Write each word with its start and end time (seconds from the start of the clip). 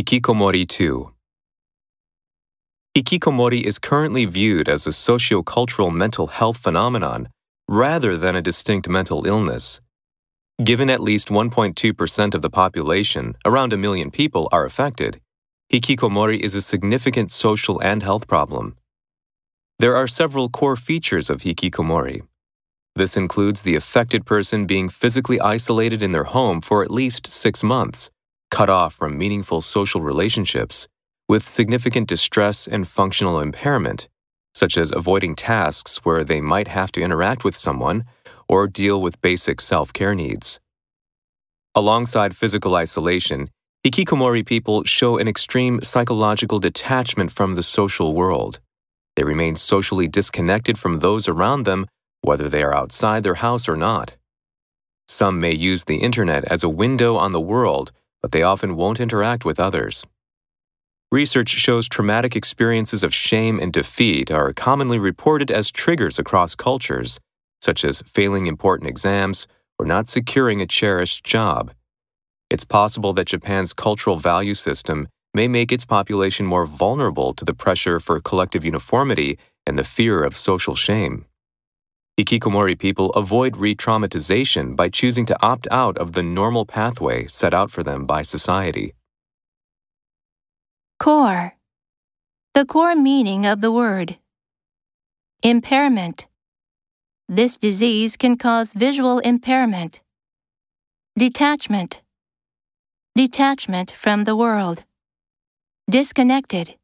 Hikikomori 0.00 0.66
2 0.66 1.12
Hikikomori 2.96 3.62
is 3.62 3.78
currently 3.78 4.24
viewed 4.24 4.66
as 4.66 4.86
a 4.86 4.90
sociocultural 4.90 5.92
mental 5.92 6.28
health 6.28 6.56
phenomenon 6.56 7.28
rather 7.68 8.16
than 8.16 8.34
a 8.34 8.40
distinct 8.40 8.88
mental 8.88 9.26
illness. 9.26 9.82
Given 10.64 10.88
at 10.88 11.02
least 11.02 11.28
1.2% 11.28 12.34
of 12.34 12.40
the 12.40 12.48
population, 12.48 13.36
around 13.44 13.74
a 13.74 13.76
million 13.76 14.10
people, 14.10 14.48
are 14.52 14.64
affected, 14.64 15.20
hikikomori 15.70 16.40
is 16.40 16.54
a 16.54 16.62
significant 16.62 17.30
social 17.30 17.78
and 17.82 18.02
health 18.02 18.26
problem. 18.26 18.78
There 19.80 19.96
are 19.96 20.08
several 20.08 20.48
core 20.48 20.76
features 20.76 21.28
of 21.28 21.42
hikikomori. 21.42 22.22
This 22.96 23.18
includes 23.18 23.60
the 23.60 23.76
affected 23.76 24.24
person 24.24 24.64
being 24.64 24.88
physically 24.88 25.38
isolated 25.42 26.00
in 26.00 26.12
their 26.12 26.24
home 26.24 26.62
for 26.62 26.82
at 26.82 26.90
least 26.90 27.26
six 27.26 27.62
months, 27.62 28.10
cut 28.50 28.68
off 28.70 28.94
from 28.94 29.16
meaningful 29.16 29.60
social 29.60 30.00
relationships, 30.00 30.88
with 31.28 31.48
significant 31.48 32.08
distress 32.08 32.66
and 32.66 32.86
functional 32.86 33.40
impairment, 33.40 34.08
such 34.54 34.76
as 34.76 34.92
avoiding 34.92 35.36
tasks 35.36 35.98
where 35.98 36.24
they 36.24 36.40
might 36.40 36.68
have 36.68 36.90
to 36.92 37.00
interact 37.00 37.44
with 37.44 37.56
someone 37.56 38.04
or 38.48 38.66
deal 38.66 39.00
with 39.00 39.20
basic 39.20 39.60
self 39.60 39.92
care 39.92 40.14
needs. 40.14 40.60
Alongside 41.76 42.36
physical 42.36 42.74
isolation, 42.74 43.48
hikikomori 43.86 44.44
people 44.44 44.82
show 44.84 45.18
an 45.18 45.28
extreme 45.28 45.80
psychological 45.82 46.58
detachment 46.58 47.30
from 47.30 47.54
the 47.54 47.62
social 47.62 48.12
world. 48.12 48.58
They 49.14 49.22
remain 49.22 49.54
socially 49.54 50.08
disconnected 50.08 50.78
from 50.78 50.98
those 50.98 51.28
around 51.28 51.64
them, 51.64 51.86
whether 52.22 52.48
they 52.48 52.62
are 52.62 52.74
outside 52.74 53.22
their 53.22 53.36
house 53.36 53.68
or 53.68 53.76
not. 53.76 54.16
Some 55.06 55.40
may 55.40 55.52
use 55.52 55.84
the 55.84 55.98
internet 55.98 56.44
as 56.44 56.64
a 56.64 56.68
window 56.68 57.16
on 57.16 57.32
the 57.32 57.40
world, 57.40 57.92
but 58.22 58.32
they 58.32 58.42
often 58.42 58.76
won't 58.76 59.00
interact 59.00 59.44
with 59.44 59.60
others. 59.60 60.04
Research 61.12 61.48
shows 61.48 61.88
traumatic 61.88 62.36
experiences 62.36 63.02
of 63.02 63.12
shame 63.12 63.58
and 63.58 63.72
defeat 63.72 64.30
are 64.30 64.52
commonly 64.52 64.98
reported 64.98 65.50
as 65.50 65.70
triggers 65.70 66.18
across 66.18 66.54
cultures, 66.54 67.18
such 67.60 67.84
as 67.84 68.02
failing 68.02 68.46
important 68.46 68.88
exams 68.88 69.48
or 69.78 69.86
not 69.86 70.06
securing 70.06 70.60
a 70.60 70.66
cherished 70.66 71.24
job. 71.24 71.72
It's 72.48 72.64
possible 72.64 73.12
that 73.14 73.28
Japan's 73.28 73.72
cultural 73.72 74.16
value 74.16 74.54
system 74.54 75.08
may 75.34 75.48
make 75.48 75.72
its 75.72 75.84
population 75.84 76.46
more 76.46 76.66
vulnerable 76.66 77.32
to 77.34 77.44
the 77.44 77.54
pressure 77.54 78.00
for 78.00 78.20
collective 78.20 78.64
uniformity 78.64 79.38
and 79.66 79.78
the 79.78 79.84
fear 79.84 80.22
of 80.22 80.36
social 80.36 80.74
shame. 80.74 81.24
Hikikomori 82.24 82.78
people 82.78 83.10
avoid 83.12 83.56
re 83.56 83.74
traumatization 83.74 84.76
by 84.76 84.90
choosing 84.90 85.24
to 85.24 85.36
opt 85.42 85.66
out 85.70 85.96
of 85.96 86.12
the 86.12 86.22
normal 86.22 86.66
pathway 86.66 87.26
set 87.26 87.54
out 87.54 87.70
for 87.70 87.82
them 87.82 88.04
by 88.04 88.20
society. 88.20 88.92
Core. 90.98 91.54
The 92.52 92.66
core 92.66 92.94
meaning 92.94 93.46
of 93.46 93.62
the 93.62 93.72
word. 93.72 94.18
Impairment. 95.42 96.26
This 97.26 97.56
disease 97.56 98.18
can 98.18 98.36
cause 98.36 98.74
visual 98.74 99.20
impairment. 99.20 100.02
Detachment. 101.16 102.02
Detachment 103.16 103.92
from 103.92 104.24
the 104.24 104.36
world. 104.36 104.84
Disconnected. 105.88 106.76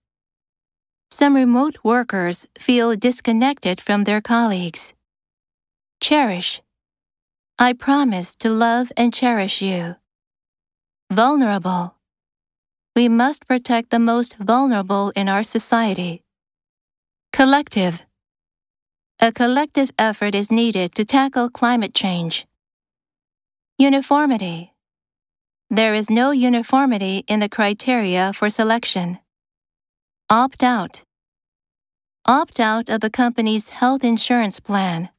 Some 1.11 1.37
remote 1.37 1.77
workers 1.84 2.47
feel 2.59 2.97
disconnected 2.97 3.83
from 3.83 4.05
their 4.05 4.23
colleagues. 4.23 4.95
Cherish. 6.07 6.62
I 7.59 7.73
promise 7.73 8.37
to 8.37 8.49
love 8.49 8.93
and 8.97 9.12
cherish 9.12 9.61
you. 9.61 9.97
Vulnerable. 11.11 11.97
We 12.95 13.09
must 13.09 13.48
protect 13.48 13.91
the 13.91 13.98
most 13.98 14.37
vulnerable 14.37 15.11
in 15.17 15.29
our 15.29 15.43
society. 15.43 16.23
Collective. 17.33 18.03
A 19.19 19.33
collective 19.33 19.91
effort 19.98 20.37
is 20.37 20.48
needed 20.48 20.95
to 20.95 21.05
tackle 21.05 21.51
climate 21.51 21.92
change. 21.92 22.47
Uniformity. 23.77 24.75
There 25.70 25.92
is 25.92 26.09
no 26.09 26.30
uniformity 26.30 27.25
in 27.27 27.41
the 27.41 27.48
criteria 27.48 28.33
for 28.33 28.48
selection. 28.48 29.19
Opt 30.30 30.63
out. 30.63 31.03
Opt 32.27 32.61
out 32.61 32.89
of 32.89 33.01
the 33.01 33.11
company's 33.11 33.70
health 33.70 34.05
insurance 34.05 34.61
plan. 34.61 35.11